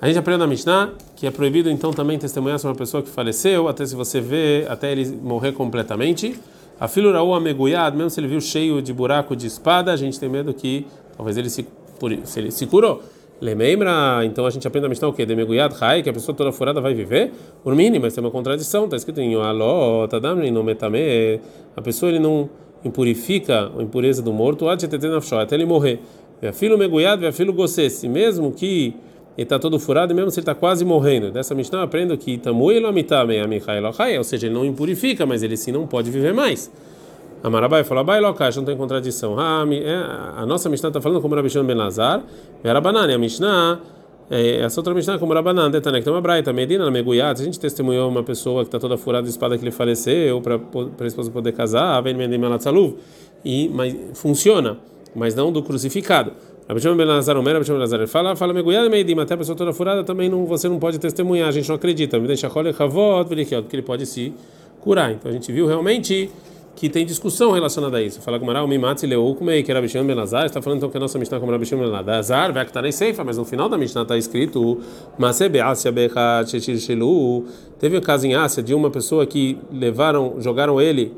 A 0.00 0.06
gente 0.06 0.18
aprende 0.18 0.38
na 0.38 0.46
Mishnah 0.46 0.92
que 1.14 1.26
é 1.26 1.30
proibido 1.30 1.68
então 1.68 1.92
também 1.92 2.18
testemunhar 2.18 2.58
sobre 2.58 2.72
uma 2.72 2.78
pessoa 2.78 3.02
que 3.02 3.10
faleceu, 3.10 3.68
até 3.68 3.84
se 3.84 3.94
você 3.94 4.20
vê, 4.20 4.64
até 4.68 4.90
ele 4.90 5.04
morrer 5.22 5.52
completamente. 5.52 6.38
A 6.80 6.86
filuraú 6.86 7.34
ameguyad, 7.34 7.94
mesmo 7.94 8.08
se 8.08 8.20
ele 8.20 8.28
viu 8.28 8.40
cheio 8.40 8.80
de 8.80 8.92
buraco 8.92 9.34
de 9.34 9.48
espada, 9.48 9.92
a 9.92 9.96
gente 9.96 10.18
tem 10.18 10.28
medo 10.28 10.54
que 10.54 10.86
talvez 11.16 11.36
ele 11.36 11.50
se, 11.50 11.66
se 12.24 12.38
ele 12.38 12.50
se 12.52 12.66
curou. 12.66 13.02
Lemembra, 13.40 14.24
então 14.24 14.46
a 14.46 14.50
gente 14.50 14.66
aprende 14.66 14.84
na 14.84 14.88
Mishnah 14.88 15.08
o 15.08 15.12
quê? 15.12 15.26
Demeguyad 15.26 15.72
Rai, 15.74 16.02
que 16.02 16.08
a 16.08 16.12
pessoa 16.12 16.34
toda 16.34 16.52
furada 16.52 16.80
vai 16.80 16.94
viver? 16.94 17.32
Urmini, 17.64 17.98
mas 17.98 18.14
tem 18.14 18.22
uma 18.22 18.30
contradição, 18.30 18.84
está 18.84 18.96
escrito 18.96 19.20
em 19.20 19.34
Aló, 19.34 20.06
Tadam, 20.06 20.36
no 20.36 20.64
Metame, 20.64 21.40
a 21.76 21.82
pessoa 21.82 22.10
ele 22.10 22.18
não 22.18 22.48
impurifica 22.84 23.70
a 23.76 23.82
impureza 23.82 24.22
do 24.22 24.32
morto, 24.32 24.68
até 24.68 25.54
ele 25.54 25.64
morrer. 25.64 26.00
Filho 26.52 26.78
meguyado, 26.78 27.30
filho 27.32 27.52
gossesse, 27.52 28.08
mesmo 28.08 28.52
que 28.52 28.94
ele 29.36 29.44
está 29.44 29.58
todo 29.58 29.78
furado, 29.78 30.14
mesmo 30.14 30.30
se 30.30 30.40
ele 30.40 30.42
está 30.42 30.54
quase 30.54 30.84
morrendo. 30.84 31.30
Dessa 31.30 31.54
Mishnah 31.54 31.82
aprendo 31.82 32.16
que 32.16 32.38
ou 34.18 34.24
seja, 34.24 34.46
ele 34.46 34.54
não 34.54 34.64
impurifica, 34.64 35.24
mas 35.24 35.42
ele 35.42 35.56
sim 35.56 35.72
não 35.72 35.86
pode 35.86 36.10
viver 36.10 36.34
mais. 36.34 36.70
Amarabai 37.42 37.84
falou, 37.84 38.00
Abai 38.00 38.20
não 38.20 38.64
tem 38.64 38.76
contradição. 38.76 39.36
É, 39.40 39.94
a 40.36 40.44
nossa 40.44 40.68
Mishnah 40.68 40.88
está 40.88 41.00
falando 41.00 41.20
como 41.20 41.36
Rabishon 41.36 41.64
Ben 41.64 41.76
Lazar, 41.76 42.22
Verabanani, 42.64 43.12
a 43.14 43.18
Mishnah 43.18 43.80
é, 44.30 44.60
essa 44.60 44.80
outra 44.80 44.92
Mishnah, 44.92 45.18
como 45.18 45.32
Rabanan, 45.32 45.70
Detanek, 45.70 46.04
tem 46.04 46.12
uma 46.12 46.20
braita, 46.20 46.52
Medina, 46.52 46.84
na 46.84 46.90
Meguyat, 46.90 47.40
a 47.40 47.44
gente 47.44 47.58
testemunhou 47.58 48.08
uma 48.08 48.22
pessoa 48.22 48.62
que 48.62 48.68
está 48.68 48.78
toda 48.78 48.96
furada 48.96 49.24
de 49.24 49.30
espada 49.30 49.56
que 49.56 49.64
ele 49.64 49.70
faleceu, 49.70 50.40
para 50.42 50.60
a 51.00 51.06
esposa 51.06 51.30
poder 51.30 51.52
casar, 51.52 52.00
vem 52.02 52.14
Mendim 52.14 52.38
Malatzaluv, 52.38 52.96
e 53.44 53.68
mas 53.68 53.94
funciona, 54.14 54.76
mas 55.14 55.34
não 55.34 55.50
do 55.50 55.62
crucificado. 55.62 56.32
Rabishon 56.68 56.94
Ben 56.96 57.06
Lazar, 57.06 57.36
Omer, 57.38 57.54
Rabishon 57.54 57.72
Ben 57.72 57.80
Lazar, 57.80 58.06
fala, 58.06 58.36
fala 58.36 58.52
Meguyat, 58.52 58.88
Medim, 58.90 59.18
até 59.18 59.32
a 59.32 59.36
pessoa 59.38 59.56
toda 59.56 59.72
furada 59.72 60.04
também 60.04 60.28
não, 60.28 60.44
você 60.44 60.68
não 60.68 60.78
pode 60.78 60.98
testemunhar, 60.98 61.48
a 61.48 61.52
gente 61.52 61.66
não 61.66 61.76
acredita, 61.76 62.18
me 62.18 62.26
deixa 62.26 62.50
Chole 62.50 62.72
Chavot, 62.74 63.24
porque 63.26 63.76
ele 63.76 63.82
pode 63.82 64.04
se 64.04 64.34
curar. 64.80 65.12
Então 65.12 65.30
a 65.30 65.34
gente 65.34 65.50
viu 65.50 65.66
realmente 65.66 66.30
que 66.78 66.88
tem 66.88 67.04
discussão 67.04 67.50
relacionada 67.50 67.96
a 67.96 68.00
isso. 68.00 68.22
Fala 68.22 68.38
com 68.38 68.46
Maral, 68.46 68.68
Mimatzi 68.68 69.04
Leukumei, 69.04 69.64
que 69.64 69.70
era 69.72 69.82
Bisham 69.82 70.06
Benazar, 70.06 70.46
está 70.46 70.62
falando 70.62 70.78
então 70.78 70.88
que 70.88 70.96
a 70.96 71.00
nossa 71.00 71.18
Mishnah 71.18 71.40
como 71.40 71.50
Rabisham 71.50 71.76
Benazar, 71.76 72.52
vai 72.52 72.64
que 72.64 72.70
está 72.70 72.80
nem 72.80 72.92
Seifa, 72.92 73.24
mas 73.24 73.36
no 73.36 73.44
final 73.44 73.68
da 73.68 73.76
Mishnah 73.76 74.02
está 74.02 74.16
escrito 74.16 74.78
Masebe 75.18 75.58
Asia 75.58 75.90
Becha 75.90 76.60
Shelu. 76.60 77.46
Teve 77.80 77.98
um 77.98 78.00
caso 78.00 78.28
em 78.28 78.36
Ásia 78.36 78.62
de 78.62 78.74
uma 78.74 78.90
pessoa 78.90 79.26
que 79.26 79.58
levaram, 79.72 80.36
jogaram 80.38 80.80
ele 80.80 81.12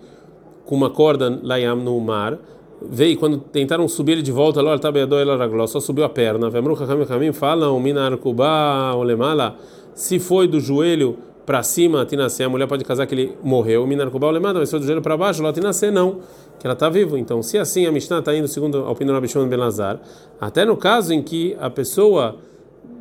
com 0.65 0.75
uma 0.75 0.89
corda 0.89 1.39
lá 1.43 1.59
no 1.75 2.01
mar. 2.01 2.39
Veio 2.81 3.19
quando 3.19 3.37
tentaram 3.37 3.87
subir 3.87 4.13
ele 4.13 4.23
de 4.23 4.33
volta, 4.33 4.63
lá 4.63 4.81
ela 4.81 5.67
só 5.67 5.79
subiu 5.79 6.05
a 6.05 6.09
perna. 6.09 6.49
Vemru 6.49 6.75
Kamim 7.07 7.33
falam, 7.33 7.79
Minar 7.79 8.17
Kuba, 8.17 8.95
Olemala, 8.95 9.59
se 9.93 10.19
foi 10.19 10.49
do 10.49 10.59
joelho 10.59 11.19
para 11.47 11.63
cima, 11.63 12.05
Tinasé, 12.05 12.45
a 12.45 12.49
mulher 12.49 12.67
pode 12.67 12.85
casar 12.85 13.07
que 13.07 13.15
ele 13.15 13.37
morreu, 13.43 13.87
Minarcubal 13.87 14.31
lemada, 14.31 14.59
mas 14.59 14.71
foi 14.71 14.79
do 14.79 14.87
joelho 14.87 15.03
para 15.03 15.17
baixo, 15.17 15.43
lá 15.43 15.53
Tinasé 15.53 15.91
não, 15.91 16.21
que 16.59 16.67
ela 16.67 16.75
está 16.75 16.89
viva. 16.89 17.19
Então, 17.19 17.43
se 17.43 17.59
assim 17.59 17.87
a 17.87 17.93
Mishnah 17.93 18.19
está 18.21 18.35
indo 18.35 18.47
segundo 18.47 18.79
a 18.79 18.91
opinião 18.91 19.15
do 19.15 19.19
Abishon 19.19 19.47
Benazar, 19.49 19.99
até 20.41 20.65
no 20.65 20.77
caso 20.77 21.13
em 21.13 21.23
que 21.23 21.57
a 21.61 21.71
pessoa 21.71 22.37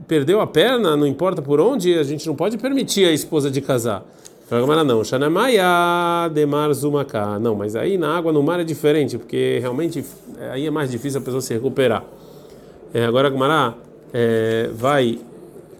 perdeu 0.07 0.41
a 0.41 0.47
perna, 0.47 0.97
não 0.97 1.05
importa 1.05 1.41
por 1.41 1.59
onde, 1.59 1.93
a 1.97 2.03
gente 2.03 2.25
não 2.25 2.35
pode 2.35 2.57
permitir 2.57 3.05
a 3.05 3.11
esposa 3.11 3.51
de 3.51 3.61
casar. 3.61 4.03
Fala 4.49 4.83
não, 4.83 5.03
Shanamaya 5.03 6.27
Demar 6.33 6.73
Zumaka. 6.73 7.37
Não, 7.37 7.53
mas 7.53 7.75
aí 7.75 7.99
na 7.99 8.17
água, 8.17 8.33
no 8.33 8.41
mar 8.41 8.59
é 8.59 8.63
diferente, 8.63 9.15
porque 9.15 9.59
realmente 9.61 10.03
aí 10.51 10.65
é 10.65 10.71
mais 10.71 10.89
difícil 10.89 11.19
a 11.19 11.23
pessoa 11.23 11.39
se 11.39 11.53
recuperar. 11.53 12.03
É, 12.91 13.05
agora 13.05 13.27
a 13.27 13.29
Gumara 13.29 13.75
é, 14.11 14.71
vai 14.73 15.19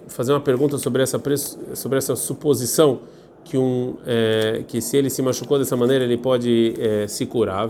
fazer 0.10 0.34
uma 0.34 0.42
pergunta 0.42 0.78
sobre 0.78 1.02
essa 1.04 1.22
sobre 1.74 1.98
essa 1.98 2.16
suposição 2.16 3.00
que 3.44 3.58
um 3.58 3.96
é, 4.06 4.64
que 4.68 4.82
se 4.82 4.98
ele 4.98 5.10
se 5.10 5.22
machucou 5.22 5.58
dessa 5.58 5.76
maneira 5.78 6.04
ele 6.04 6.18
pode 6.18 6.74
é, 6.78 7.08
se 7.08 7.26
curar. 7.26 7.70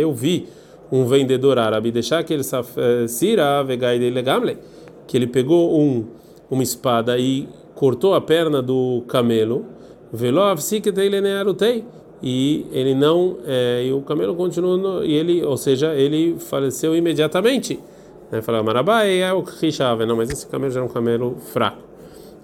Eu 0.00 0.12
vi 0.12 0.48
um 0.90 1.04
vendedor 1.04 1.58
árabe 1.58 1.90
deixar 1.90 2.24
que 2.24 2.32
ele 2.32 2.42
sira 3.06 3.64
que 5.06 5.16
ele 5.16 5.26
pegou 5.26 5.78
um 5.78 6.06
uma 6.50 6.62
espada 6.62 7.18
e 7.18 7.48
cortou 7.74 8.14
a 8.14 8.20
perna 8.20 8.62
do 8.62 9.02
camelo. 9.06 9.66
E 12.20 12.66
ele 12.72 12.94
não, 12.94 13.36
é, 13.46 13.84
e 13.86 13.92
o 13.92 14.00
camelo 14.00 14.34
continuou, 14.34 15.04
e 15.04 15.12
ele, 15.12 15.44
ou 15.44 15.56
seja, 15.56 15.94
ele 15.94 16.36
faleceu 16.38 16.96
imediatamente. 16.96 17.78
Né? 18.30 18.42
Fala, 18.42 18.62
Marabai 18.62 19.20
é 19.20 19.32
o 19.32 19.40
Rishave, 19.40 20.06
não, 20.06 20.16
mas 20.16 20.30
esse 20.30 20.46
camelo 20.46 20.72
já 20.72 20.80
era 20.80 20.88
um 20.88 20.92
camelo 20.92 21.36
fraco. 21.52 21.88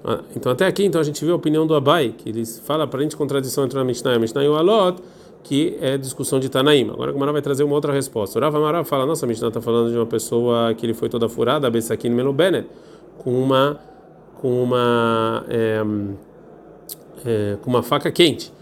Ah, 0.05 0.21
então 0.37 0.53
até 0.53 0.67
aqui 0.67 0.85
então 0.85 1.01
a 1.01 1.05
gente 1.05 1.25
viu 1.25 1.33
a 1.33 1.37
opinião 1.37 1.67
do 1.67 1.75
Abai, 1.75 2.15
que 2.17 2.29
ele 2.29 2.45
fala 2.45 2.87
para 2.87 3.01
a 3.01 3.03
gente 3.03 3.17
contradição 3.17 3.65
entre 3.65 3.79
a 3.79 3.85
Mishnah 3.85 4.13
e 4.13 4.17
a 4.17 4.19
Mishnah 4.19 4.45
e 4.45 4.49
o 4.49 4.55
Alot, 4.55 5.03
que 5.43 5.79
é 5.81 5.97
discussão 5.97 6.39
de 6.39 6.51
Tanaim. 6.51 6.91
Agora 6.91 7.13
o 7.13 7.19
Mará 7.19 7.33
vai 7.33 7.41
trazer 7.41 7.65
uma 7.65 7.75
outra 7.75 7.93
resposta. 7.93 8.39
O 8.39 8.43
Rav 8.43 8.55
Mará 8.57 8.85
fala, 8.85 9.07
nossa, 9.07 9.25
a 9.25 9.29
Mishnah 9.29 9.49
está 9.49 9.63
falando 9.63 9.91
de 9.91 9.97
uma 9.97 10.07
pessoa 10.07 10.75
que 10.75 10.85
ele 10.85 10.93
foi 10.93 11.09
toda 11.09 11.29
furada, 11.29 11.71
Bessakin 11.71 12.11
Melubenet, 12.11 12.67
com 13.19 13.31
uma 13.31 13.81
com 14.41 14.63
uma 14.63 15.45
é, 15.49 15.83
é, 17.25 17.57
com 17.63 17.71
uma 17.71 17.83
faca 17.83 18.11
quente. 18.13 18.53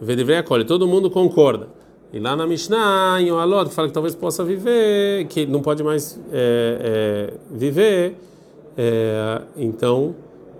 Vedevrei 0.00 0.38
acolhe, 0.38 0.64
todo 0.64 0.86
mundo 0.86 1.08
concorda. 1.10 1.68
E 2.12 2.18
lá 2.18 2.34
na 2.34 2.46
Mishnah, 2.46 3.20
em 3.20 3.30
Oalot, 3.30 3.70
fala 3.70 3.88
que 3.88 3.94
talvez 3.94 4.14
possa 4.14 4.42
viver, 4.42 5.26
que 5.26 5.44
não 5.44 5.60
pode 5.60 5.82
mais 5.82 6.18
é, 6.32 7.30
é, 7.30 7.34
viver, 7.50 8.16
É, 8.80 9.42
então, 9.56 10.14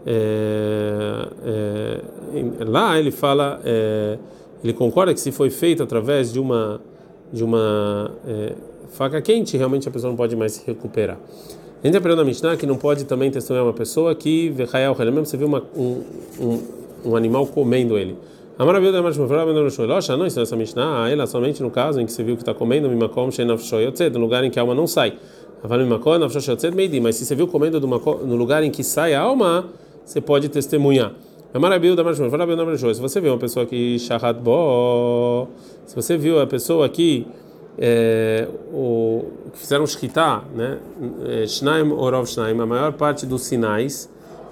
é, 0.04 1.28
é, 1.44 2.64
lá 2.66 2.98
ele 2.98 3.12
fala, 3.12 3.60
é, 3.64 4.18
ele 4.62 4.72
concorda 4.72 5.14
que 5.14 5.20
se 5.20 5.30
foi 5.30 5.50
feito 5.50 5.84
através 5.84 6.32
de 6.32 6.40
uma 6.40 6.80
de 7.32 7.44
uma 7.44 8.10
faca 8.88 9.20
quente, 9.20 9.56
realmente 9.56 9.86
a 9.86 9.90
pessoa 9.90 10.10
não 10.10 10.16
pode 10.16 10.34
mais 10.34 10.52
se 10.52 10.66
recuperar. 10.66 11.18
A 11.82 11.86
gente 11.86 11.96
aprendeu 11.96 12.16
na 12.16 12.24
Mishnah 12.24 12.56
que 12.56 12.66
não 12.66 12.76
pode 12.76 13.04
também 13.04 13.30
testemunhar 13.30 13.66
uma 13.66 13.74
pessoa 13.74 14.14
que 14.14 14.48
mesmo 15.12 15.26
você 15.26 15.36
viu 15.36 15.46
uma, 15.46 15.62
um, 15.76 16.02
um, 16.40 16.62
um 17.04 17.16
animal 17.16 17.46
comendo 17.46 17.96
ele. 17.96 18.16
A 18.58 18.64
maravilha 18.64 18.90
da 18.90 19.00
Marshmallow, 19.00 19.52
não 19.54 20.26
ensina 20.26 20.42
essa 20.42 20.56
Mishnah, 20.56 21.08
ela 21.08 21.28
somente 21.28 21.62
no 21.62 21.70
caso 21.70 22.00
em 22.00 22.06
que 22.06 22.10
você 22.10 22.24
viu 22.24 22.34
que 22.34 22.42
está 22.42 22.52
comendo, 22.52 22.88
no 22.88 24.18
lugar 24.18 24.42
em 24.42 24.50
que 24.50 24.58
a 24.58 24.62
alma 24.62 24.74
não 24.74 24.84
sai. 24.84 25.16
Mas 27.00 27.16
se 27.16 27.24
você 27.24 27.34
viu 27.36 27.46
comendo 27.46 27.80
no 27.80 28.34
lugar 28.34 28.64
em 28.64 28.70
que 28.72 28.82
sai 28.82 29.14
a 29.14 29.20
alma, 29.20 29.66
você 30.04 30.20
pode 30.20 30.48
testemunhar. 30.48 31.12
Maravilha 31.56 31.94
da 31.94 32.02
Marshmallow, 32.02 32.94
se 32.94 33.00
você 33.00 33.20
viu 33.20 33.30
uma 33.32 33.38
pessoa 33.38 33.64
que 33.64 33.96
shahat 34.00 34.40
bo, 34.40 35.46
se 35.86 35.94
você 35.94 36.16
viu 36.16 36.40
a 36.40 36.46
pessoa 36.46 36.88
que 36.88 37.28
é, 37.78 38.48
o, 38.72 39.24
que 39.52 39.58
fizeram 39.60 39.86
shkita, 39.86 40.42
né? 40.52 40.78
É, 41.26 41.46
shnaim 41.46 41.92
orov 41.92 42.26
shnaim, 42.26 42.60
a 42.60 42.66
maior 42.66 42.92
parte 42.92 43.24
dos 43.24 43.42
sinais 43.42 44.10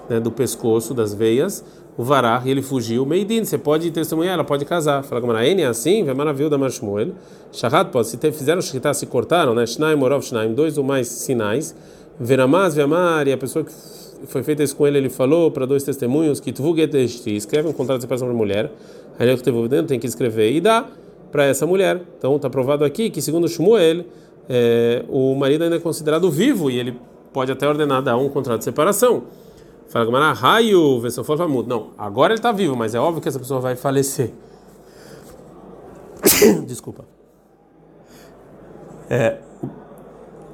né, 0.09 0.17
do 0.19 0.31
pescoço, 0.31 0.93
das 0.93 1.13
veias, 1.13 1.63
o 1.97 2.03
varah, 2.03 2.43
e 2.45 2.51
ele 2.51 2.61
fugiu, 2.61 3.05
meidin, 3.05 3.43
você 3.43 3.57
pode 3.57 3.89
testemunhar, 3.89 4.35
ela 4.35 4.43
pode 4.43 4.63
casar. 4.65 5.03
Fala 5.03 5.19
com 5.19 5.31
a 5.31 5.43
é 5.43 5.65
assim, 5.65 6.03
vai 6.03 6.13
maravilha 6.13 6.49
da 6.49 6.57
Mashmuel. 6.57 7.09
Shahat 7.51 7.91
pode, 7.91 8.07
se 8.07 8.17
fizeram 8.31 8.61
shkita, 8.61 8.93
se 8.93 9.07
cortaram, 9.07 9.55
né? 9.55 9.65
Shnaim 9.65 9.99
orov 10.01 10.23
shnaim, 10.23 10.53
dois 10.53 10.77
ou 10.77 10.83
mais 10.83 11.07
sinais. 11.07 11.75
Veramaz, 12.19 12.75
veamar, 12.75 13.27
e 13.27 13.33
a 13.33 13.37
pessoa 13.37 13.65
que 13.65 13.71
foi 14.27 14.43
feita 14.43 14.63
isso 14.63 14.75
com 14.75 14.85
ele, 14.85 14.97
ele 14.97 15.09
falou 15.09 15.51
para 15.51 15.65
dois 15.65 15.83
testemunhos 15.83 16.39
que 16.39 16.51
tu 16.51 16.75
escreve 16.77 17.67
um 17.67 17.73
contrato 17.73 17.97
de 17.97 18.03
separação 18.03 18.27
para 18.27 18.37
mulher, 18.37 18.71
aí 19.19 19.29
ele 19.29 19.83
tem 19.83 19.99
que 19.99 20.07
escrever 20.07 20.51
e 20.51 20.61
dá 20.61 20.85
para 21.31 21.45
essa 21.45 21.65
mulher. 21.65 22.01
Então 22.17 22.35
está 22.35 22.49
provado 22.49 22.83
aqui 22.83 23.09
que, 23.09 23.21
segundo 23.21 23.47
Shmuel, 23.47 24.05
é, 24.49 25.03
o 25.09 25.35
marido 25.35 25.63
ainda 25.63 25.75
é 25.75 25.79
considerado 25.79 26.29
vivo 26.31 26.69
e 26.71 26.79
ele 26.79 26.99
pode 27.33 27.51
até 27.51 27.67
ordenar 27.67 28.01
dar 28.01 28.17
um 28.17 28.29
contrato 28.29 28.59
de 28.59 28.63
separação. 28.63 29.23
Fala 29.89 30.05
Gamara, 30.05 30.33
raio, 30.33 31.01
for 31.23 31.37
famud. 31.37 31.67
Não, 31.67 31.91
agora 31.97 32.33
ele 32.33 32.39
está 32.39 32.51
vivo, 32.51 32.75
mas 32.75 32.93
é 32.93 32.99
óbvio 32.99 33.21
que 33.21 33.27
essa 33.27 33.39
pessoa 33.39 33.59
vai 33.59 33.75
falecer. 33.75 34.33
Desculpa. 36.67 37.05
É, 39.09 39.37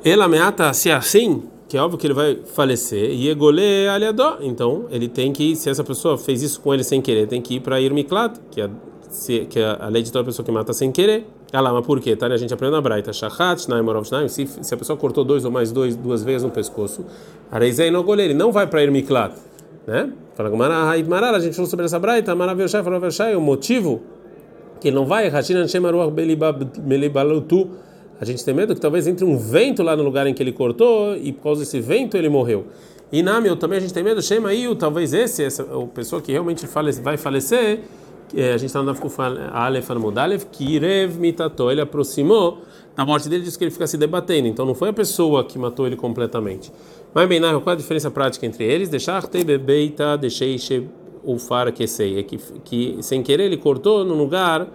ele 0.06 0.22
ameaça 0.22 0.74
se 0.74 0.92
assim, 0.92 1.44
que 1.68 1.78
é 1.78 1.82
óbvio 1.82 1.98
que 1.98 2.06
ele 2.06 2.14
vai 2.14 2.40
falecer, 2.46 3.10
e 3.10 3.30
egole 3.30 3.88
aliadó. 3.88 4.38
Então, 4.42 4.86
ele 4.92 5.08
tem 5.08 5.34
que, 5.34 5.56
se 5.56 5.70
essa 5.70 5.84
pessoa 5.84 6.18
fez 6.18 6.44
isso 6.44 6.62
com 6.62 6.74
ele 6.74 6.84
sem 6.84 7.02
querer, 7.02 7.28
tem 7.28 7.42
que 7.42 7.56
ir 7.56 7.60
para 7.62 7.82
Irmiklat, 7.82 8.38
que 8.52 8.62
é 8.62 8.70
que 9.50 9.60
a, 9.60 9.86
a 9.86 9.88
lei 9.90 10.02
de 10.02 10.12
toda 10.12 10.26
pessoa 10.26 10.46
que 10.46 10.52
mata 10.52 10.74
sem 10.74 10.92
querer. 10.92 11.26
Ah 11.56 11.62
lá, 11.62 11.72
mas 11.72 11.86
por 11.86 12.02
quê? 12.02 12.16
Tá, 12.16 12.26
a 12.26 12.36
gente 12.36 12.52
aprende 12.52 12.74
na 12.74 12.82
Braita. 12.82 13.14
Shachat, 13.14 13.62
Shnaim, 13.62 13.84
Morov, 13.84 14.06
Shnaim. 14.06 14.28
Se, 14.28 14.48
a 14.74 14.78
pessoa 14.78 14.98
cortou 14.98 15.24
dois 15.24 15.46
ou 15.46 15.52
mais 15.52 15.72
dois, 15.72 15.96
duas 15.96 16.24
vezes 16.24 16.42
no 16.42 16.50
pescoço, 16.50 17.06
Areizei 17.52 17.92
no 17.92 18.04
goleiro, 18.04 18.32
ele 18.32 18.40
não 18.40 18.52
vai 18.52 18.66
para 18.66 18.82
Irmiklat. 18.82 19.36
Né? 19.86 20.12
Fala 20.34 20.50
com 20.50 20.58
Marara, 20.58 21.38
a 21.38 21.40
gente 21.40 21.56
falou 21.56 21.70
sobre 21.70 21.86
essa 21.86 22.00
Braita, 22.00 22.34
Maravilhoshai, 22.34 22.82
falou 22.82 23.00
o 23.38 23.42
motivo 23.42 24.02
que 24.82 24.88
ele 24.88 24.96
não 24.96 25.06
vai, 25.06 25.30
Hashinan 25.30 25.68
Shemaruach 25.68 26.12
Belibalutu. 26.12 27.70
A 28.20 28.26
gente 28.26 28.44
tem 28.44 28.54
medo 28.54 28.74
que 28.74 28.82
talvez 28.82 29.06
entre 29.06 29.24
um 29.24 29.38
vento 29.38 29.84
lá 29.84 29.96
no 29.96 30.04
lugar 30.04 30.26
em 30.26 30.34
que 30.34 30.42
ele 30.42 30.52
cortou 30.52 31.16
e 31.16 31.32
por 31.32 31.44
causa 31.44 31.62
desse 31.62 31.80
vento 31.80 32.18
ele 32.18 32.30
morreu. 32.30 32.66
E 33.12 33.22
na 33.22 33.40
meu 33.40 33.56
também 33.56 33.78
a 33.78 33.82
gente 33.82 33.94
tem 33.94 34.04
medo, 34.04 34.22
Shema 34.24 34.50
talvez 34.80 35.14
esse, 35.14 35.44
essa 35.44 35.62
a 35.62 35.88
pessoa 35.88 36.20
que 36.20 36.32
realmente 36.32 36.66
vai 37.02 37.16
falecer, 37.16 37.60
é, 37.60 37.80
a 38.36 38.58
gente 38.58 38.66
está 38.66 38.80
no 38.80 38.86
Nafkuf 38.86 39.18
Aleph 39.52 39.92
Almudalev, 39.92 40.46
que 40.52 40.76
Irev 40.76 41.20
Mitato, 41.20 41.70
ele 41.70 41.82
aproximou 41.82 42.64
da 42.96 43.06
morte 43.06 43.30
dele, 43.30 43.44
disse 43.44 43.58
que 43.58 43.64
ele 43.64 43.72
fica 43.72 43.88
se 43.88 43.98
debatendo, 43.98 44.48
então 44.48 44.66
não 44.66 44.76
foi 44.76 44.90
a 44.90 44.94
pessoa 44.94 45.44
que 45.44 45.58
matou 45.58 45.86
ele 45.86 45.96
completamente. 45.96 46.72
Mas 47.14 47.28
bem, 47.28 47.40
qual 47.42 47.62
é 47.68 47.72
a 47.72 47.76
diferença 47.76 48.10
prática 48.10 48.46
entre 48.46 48.64
eles? 48.64 48.90
Deixar 48.90 49.28
te 49.28 49.44
bebeita, 49.44 50.18
deixei 50.18 50.58
o 51.24 51.38
far 51.38 51.68
é 51.68 51.72
que, 51.72 52.38
que 52.64 52.98
sem 53.02 53.24
querer 53.24 53.46
ele 53.46 53.58
cortou 53.58 54.04
num 54.04 54.18
lugar 54.18 54.68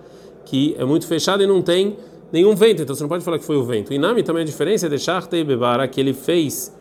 que 0.44 0.74
é 0.78 0.84
muito 0.84 1.06
fechado 1.06 1.42
e 1.42 1.46
não 1.46 1.60
tem 1.60 1.96
nenhum 2.32 2.54
vento, 2.54 2.82
então 2.82 2.94
você 2.94 3.02
não 3.02 3.08
pode 3.08 3.24
falar 3.24 3.38
que 3.38 3.44
foi 3.44 3.56
o 3.56 3.64
vento. 3.64 3.92
E 3.92 3.98
Nami 3.98 4.22
também 4.22 4.42
a 4.42 4.46
diferença 4.46 4.86
é 4.86 4.88
deixar 4.88 5.26
te 5.26 5.42
bebara 5.44 5.86
que 5.86 6.00
ele 6.00 6.14
fez 6.14 6.74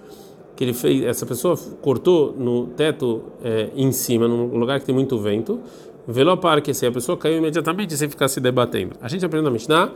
que 0.58 0.64
ele 0.64 0.74
fez, 0.74 1.06
essa 1.06 1.26
pessoa 1.26 1.58
cortou 1.82 2.34
no 2.38 2.68
teto 2.68 3.24
é, 3.42 3.70
em 3.76 3.92
cima, 3.94 4.28
num 4.28 4.58
lugar 4.58 4.80
que 4.80 4.86
tem 4.86 4.94
muito 4.94 5.18
vento, 5.18 5.62
Velo 6.08 6.38
parque, 6.38 6.74
se 6.74 6.86
a 6.86 6.92
pessoa 6.92 7.18
caiu 7.18 7.38
imediatamente 7.38 7.98
sem 7.98 8.08
ficar 8.08 8.30
se 8.30 8.40
debatendo. 8.40 8.96
A 9.02 9.10
gente 9.10 9.26
aprende 9.26 9.44
na 9.44 9.52
Mishnah 9.52 9.92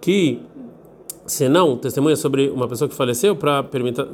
que, 0.00 0.40
se 1.26 1.46
não, 1.46 1.76
testemunha 1.76 2.16
sobre 2.16 2.48
uma 2.48 2.66
pessoa 2.66 2.88
que 2.88 2.94
faleceu 2.94 3.36
para 3.36 3.62
permitir, 3.62 4.06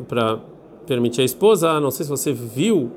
permitir 0.84 1.20
a 1.20 1.24
esposa, 1.24 1.78
não 1.78 1.92
sei 1.92 2.04
se 2.04 2.10
você 2.10 2.32
viu 2.32 2.90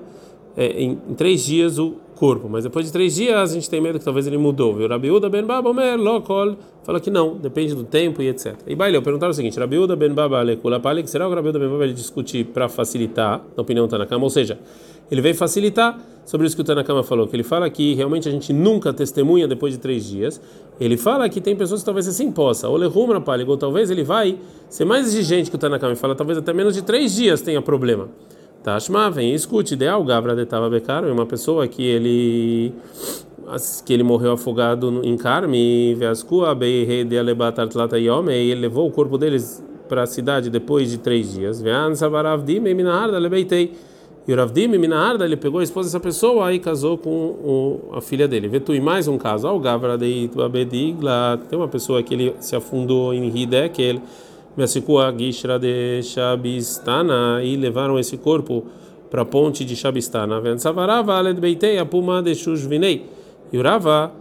é, 0.57 0.65
em, 0.69 0.98
em, 1.07 1.13
três 1.13 1.45
dias 1.45 1.77
o 1.77 1.98
corpo, 2.21 2.47
mas 2.47 2.63
depois 2.63 2.85
de 2.85 2.91
três 2.91 3.15
dias 3.15 3.49
a 3.49 3.53
gente 3.55 3.67
tem 3.67 3.81
medo 3.81 3.97
que 3.97 4.05
talvez 4.05 4.27
ele 4.27 4.37
mudou. 4.37 4.75
Viu? 4.75 4.87
Rabiuda 4.87 5.27
ben 5.27 5.43
Baba 5.43 5.67
Omer 5.67 5.97
Lokol 5.99 6.55
fala 6.83 6.99
que 6.99 7.09
não, 7.09 7.35
depende 7.35 7.73
do 7.73 7.83
tempo 7.83 8.21
e 8.21 8.27
etc. 8.27 8.59
E 8.67 8.75
Baileu 8.75 9.01
perguntaram 9.01 9.31
o 9.31 9.33
seguinte: 9.33 9.59
Rabiuda 9.59 9.95
ben 9.95 10.13
Baba 10.13 10.37
Alekula 10.37 10.79
Palik, 10.79 11.09
será 11.09 11.27
o 11.27 11.33
Rabiuda 11.33 11.57
ben 11.57 11.67
Baba 11.67 11.83
ele 11.83 11.93
discutir 11.93 12.45
para 12.45 12.69
facilitar, 12.69 13.41
na 13.57 13.63
opinião 13.63 13.85
está 13.85 13.97
na 13.97 14.05
cama, 14.05 14.23
ou 14.23 14.29
seja, 14.29 14.59
ele 15.09 15.19
veio 15.19 15.33
facilitar 15.33 15.99
sobre 16.23 16.45
isso 16.45 16.55
que 16.55 16.61
o 16.61 16.63
Tanakama 16.63 17.01
falou, 17.01 17.25
que 17.27 17.35
ele 17.35 17.41
fala 17.41 17.67
que 17.71 17.95
realmente 17.95 18.29
a 18.29 18.31
gente 18.31 18.53
nunca 18.53 18.93
testemunha 18.93 19.47
depois 19.47 19.73
de 19.73 19.79
três 19.79 20.07
dias. 20.07 20.39
Ele 20.79 20.97
fala 20.97 21.27
que 21.27 21.41
tem 21.41 21.55
pessoas 21.55 21.81
que 21.81 21.85
talvez 21.85 22.07
assim 22.07 22.31
possa, 22.31 22.69
ou 22.69 22.77
lehumra 22.77 23.19
ou 23.47 23.57
talvez 23.57 23.89
ele 23.89 24.03
vai 24.03 24.37
ser 24.69 24.85
mais 24.85 25.07
exigente 25.07 25.49
que 25.49 25.55
o 25.55 25.59
Tanakama 25.59 25.93
e 25.93 25.95
fala, 25.95 26.13
talvez 26.13 26.37
até 26.37 26.53
menos 26.53 26.75
de 26.75 26.83
três 26.83 27.15
dias 27.15 27.41
tenha 27.41 27.63
problema. 27.63 28.09
Tashma, 28.63 29.09
vem 29.09 29.31
e 29.31 29.35
escute, 29.35 29.75
de 30.35 30.45
Tava 30.45 30.69
Becaro, 30.69 31.07
é 31.07 31.11
uma 31.11 31.25
pessoa 31.25 31.67
que 31.67 31.83
ele 31.83 32.73
que 33.83 33.91
ele 33.91 34.03
morreu 34.03 34.31
afogado 34.31 35.01
em 35.03 35.17
Carme, 35.17 35.57
e 35.57 35.95
ele 38.51 38.61
levou 38.61 38.87
o 38.87 38.91
corpo 38.91 39.17
deles 39.17 39.61
para 39.89 40.03
a 40.03 40.05
cidade 40.05 40.49
depois 40.49 40.89
de 40.89 40.97
três 40.97 41.33
dias. 41.33 41.59
E 41.59 41.63
ele 45.25 45.35
pegou 45.35 45.59
a 45.59 45.63
esposa 45.63 45.89
dessa 45.89 45.99
pessoa 45.99 46.53
e 46.53 46.59
casou 46.59 46.97
com 46.97 47.09
o, 47.09 47.89
a 47.91 47.99
filha 47.99 48.27
dele. 48.27 48.47
Vetui 48.47 48.79
mais 48.79 49.07
um 49.07 49.17
caso. 49.17 49.47
Ao 49.47 49.59
Gavra 49.59 49.97
de 49.97 50.05
Ituabedigla, 50.05 51.41
tem 51.49 51.59
uma 51.59 51.67
pessoa 51.67 52.01
que 52.03 52.13
ele 52.13 52.35
se 52.39 52.55
afundou 52.55 53.13
em 53.13 53.35
Hidekel, 53.35 53.99
Mesikua 54.55 55.13
Gishra 55.17 55.58
de 55.58 56.01
Shabistana, 56.03 57.41
e 57.43 57.55
levaram 57.55 57.98
esse 57.98 58.17
corpo 58.17 58.65
para 59.10 59.22
a 59.22 59.25
ponte 59.25 59.63
de 59.65 59.75
Shabistana. 59.75 60.39
Vensavarava 60.39 61.15
Aled 61.15 61.39
Beitei, 61.39 61.77
a 61.77 61.86
Puma 61.86 62.22
de 62.22 62.36
Shushvinei. 62.36 63.05
E 63.51 63.58
o 63.58 63.62
Rava 63.62 64.12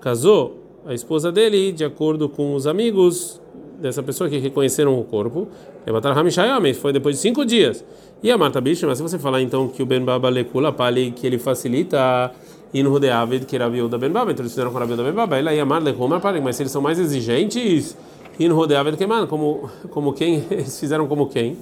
casou 0.00 0.58
a 0.86 0.94
esposa 0.94 1.30
dele 1.30 1.72
de 1.72 1.84
acordo 1.84 2.28
com 2.28 2.54
os 2.54 2.66
amigos 2.66 3.40
dessa 3.80 4.02
pessoa 4.02 4.28
que 4.28 4.38
reconheceram 4.38 4.98
o 4.98 5.04
corpo. 5.04 5.48
Foi 6.80 6.92
depois 6.92 7.16
de 7.16 7.22
cinco 7.22 7.44
dias. 7.44 7.84
E 8.22 8.30
a 8.30 8.36
Marta 8.36 8.60
Bicho, 8.60 8.86
mas 8.86 8.98
se 8.98 9.02
você 9.02 9.18
falar 9.18 9.40
então 9.40 9.68
que 9.68 9.82
o 9.82 9.86
Ben 9.86 10.04
Baba 10.04 10.28
Lekula 10.28 10.72
Pali, 10.72 11.10
que 11.10 11.26
ele 11.26 11.38
facilita 11.38 12.30
in 12.74 12.84
Rudeavid, 12.84 13.46
que 13.46 13.56
era 13.56 13.70
da 13.88 13.98
Ben 13.98 14.10
Baba, 14.10 14.30
então 14.30 14.42
eles 14.42 14.52
fizeram 14.52 14.70
com 14.70 14.78
Rabiuda 14.78 15.02
Ben 15.02 15.12
Baba, 15.12 15.38
ela 15.38 15.54
ia 15.54 15.64
Mar 15.64 15.82
Lekuma 15.82 16.20
Pali, 16.20 16.40
mas 16.40 16.56
se 16.56 16.62
eles 16.62 16.72
são 16.72 16.82
mais 16.82 16.98
exigentes, 16.98 17.96
in 18.40 18.50
Rudeavid 18.50 18.96
que 18.96 19.06
man, 19.06 19.26
como, 19.26 19.70
como 19.90 20.12
quem, 20.12 20.44
eles 20.50 20.78
fizeram 20.80 21.06
como 21.06 21.28
quem? 21.28 21.56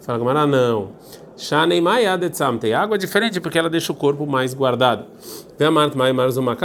Fala 0.00 0.18
Gamara, 0.18 0.46
não. 0.46 0.88
Shanei 1.36 1.80
Detsamte, 2.18 2.72
água 2.72 2.96
é 2.96 2.98
diferente 2.98 3.40
porque 3.40 3.58
ela 3.58 3.70
deixa 3.70 3.92
o 3.92 3.94
corpo 3.94 4.26
mais 4.26 4.52
guardado. 4.54 5.04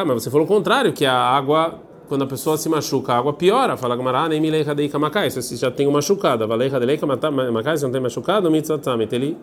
Mas 0.06 0.24
você 0.24 0.32
falou 0.32 0.46
o 0.46 0.48
contrário, 0.48 0.92
que 0.92 1.06
a 1.06 1.14
água 1.14 1.80
quando 2.08 2.24
a 2.24 2.28
pessoa 2.28 2.58
se 2.58 2.70
machuca, 2.70 3.14
a 3.14 3.18
água 3.18 3.34
piora. 3.34 3.76
Fala 3.76 3.96
Gamará, 3.96 4.30
nem 4.30 4.40
mileiha 4.40 4.74
dei 4.74 4.90
kamakai. 4.90 5.30
Se 5.30 5.42
você 5.42 5.56
já 5.56 5.70
tem 5.70 5.86
uma 5.86 5.98
machucada, 5.98 6.48
valeiha 6.48 6.80
dei 6.80 6.98
kamakai, 6.98 7.78
se 7.78 7.84
não 7.84 7.92
tem 7.92 8.02
machucado, 8.02 8.50
mitzatzamet, 8.50 9.14
ele 9.14 9.38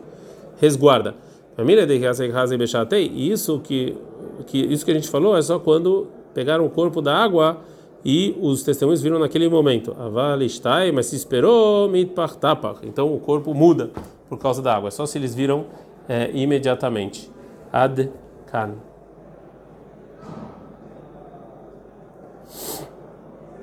resguarda. 0.60 1.14
E 1.56 3.30
isso 3.30 3.60
que, 3.60 3.96
que, 4.46 4.58
isso 4.58 4.84
que 4.84 4.90
a 4.90 4.94
gente 4.94 5.08
falou 5.08 5.36
é 5.36 5.42
só 5.42 5.58
quando 5.58 6.08
pegaram 6.32 6.64
o 6.64 6.70
corpo 6.70 7.00
da 7.00 7.16
água 7.16 7.58
e 8.04 8.36
os 8.40 8.62
testemunhos 8.62 9.00
viram 9.00 9.18
naquele 9.18 9.48
momento. 9.48 9.96
Avalistai, 9.98 10.92
mas 10.92 11.06
se 11.06 11.16
esperou, 11.16 11.88
mitpartapach. 11.88 12.80
Então 12.82 13.14
o 13.14 13.18
corpo 13.18 13.54
muda 13.54 13.90
por 14.28 14.38
causa 14.38 14.60
da 14.60 14.76
água. 14.76 14.88
É 14.88 14.90
só 14.90 15.06
se 15.06 15.16
eles 15.16 15.34
viram 15.34 15.66
é, 16.08 16.30
imediatamente. 16.34 17.30
Ad 17.72 18.10
kan. 18.46 18.74